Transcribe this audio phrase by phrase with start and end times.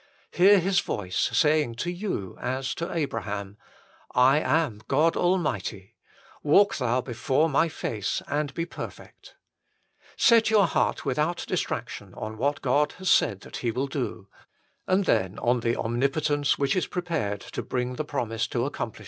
[0.31, 3.57] Hear His voice saying to you as to Abraham:"
[4.33, 5.93] I am God Almighty:
[6.41, 9.35] walk thou before My face and be perfect."
[10.15, 14.27] 2 Set your heart without distraction on what God has said that He will do,
[14.87, 18.97] and then on the Omnipotence which is prepared to bring the promise to accomplish 1
[18.97, 18.99] Num.